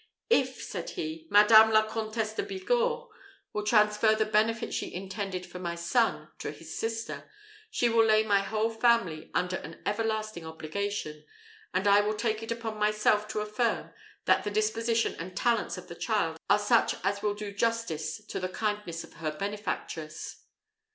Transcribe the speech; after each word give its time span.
"If," 0.31 0.63
said 0.63 0.89
he, 0.89 1.27
"Madame 1.29 1.69
la 1.69 1.85
Comtesse 1.87 2.33
de 2.33 2.41
Bigorre 2.41 3.07
will 3.53 3.63
transfer 3.63 4.15
the 4.15 4.25
benefit 4.25 4.73
she 4.73 4.91
intended 4.91 5.45
for 5.45 5.59
my 5.59 5.75
son 5.75 6.29
to 6.39 6.49
his 6.51 6.75
sister, 6.75 7.29
she 7.69 7.87
will 7.87 8.03
lay 8.03 8.23
my 8.23 8.39
whole 8.39 8.71
family 8.71 9.29
under 9.35 9.57
an 9.57 9.79
everlasting 9.85 10.43
obligation; 10.43 11.23
and 11.71 11.87
I 11.87 12.01
will 12.01 12.15
take 12.15 12.41
upon 12.49 12.79
myself 12.79 13.27
to 13.27 13.41
affirm, 13.41 13.91
that 14.25 14.43
the 14.43 14.49
disposition 14.49 15.13
and 15.19 15.37
talents 15.37 15.77
of 15.77 15.87
the 15.87 15.93
child 15.93 16.39
are 16.49 16.57
such 16.57 16.95
as 17.03 17.21
will 17.21 17.35
do 17.35 17.51
justice 17.51 18.25
to 18.25 18.39
the 18.39 18.49
kindness 18.49 19.03
of 19.03 19.13
her 19.13 19.29
benefactress." 19.31 20.45